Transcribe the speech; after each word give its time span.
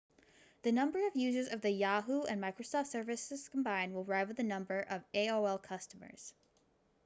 the 0.63 0.71
number 0.71 1.05
of 1.05 1.15
users 1.15 1.47
of 1.53 1.61
the 1.61 1.69
yahoo 1.69 2.23
and 2.23 2.41
microsoft 2.43 2.87
services 2.87 3.47
combined 3.49 3.93
will 3.93 4.03
rival 4.03 4.33
the 4.33 4.41
number 4.41 4.79
of 4.89 5.03
aol's 5.13 5.61
customers 5.61 6.33